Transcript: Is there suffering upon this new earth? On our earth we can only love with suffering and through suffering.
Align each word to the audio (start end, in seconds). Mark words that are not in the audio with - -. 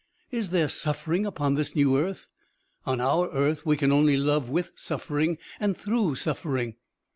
Is 0.31 0.49
there 0.49 0.67
suffering 0.67 1.27
upon 1.27 1.53
this 1.53 1.75
new 1.75 1.95
earth? 1.95 2.25
On 2.87 2.99
our 2.99 3.29
earth 3.29 3.67
we 3.67 3.77
can 3.77 3.91
only 3.91 4.17
love 4.17 4.49
with 4.49 4.71
suffering 4.75 5.37
and 5.59 5.77
through 5.77 6.15
suffering. 6.15 6.77